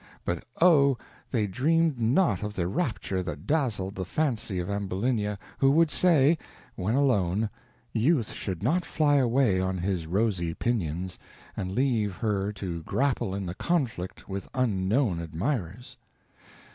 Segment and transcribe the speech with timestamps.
[0.25, 0.97] But oh!
[1.29, 6.39] they dreamed not of the rapture that dazzled the fancy of Ambulinia, who would say,
[6.75, 7.51] when alone,
[7.93, 11.19] youth should not fly away on his rosy pinions,
[11.55, 15.97] and leave her to grapple in the conflict with unknown admirers.